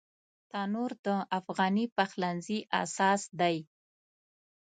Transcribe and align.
تنور 0.49 0.91
د 1.05 1.07
افغاني 1.39 1.85
پخلنځي 1.95 2.59
اساس 2.81 3.21
دی 3.39 3.57